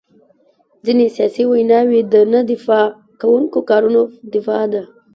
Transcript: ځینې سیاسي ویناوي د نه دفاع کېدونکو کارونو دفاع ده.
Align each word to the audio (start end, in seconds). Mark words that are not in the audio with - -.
ځینې 0.85 1.05
سیاسي 1.15 1.43
ویناوي 1.47 1.99
د 2.13 2.15
نه 2.33 2.41
دفاع 2.51 2.85
کېدونکو 3.21 3.57
کارونو 3.69 4.01
دفاع 4.33 4.63
ده. 4.73 4.83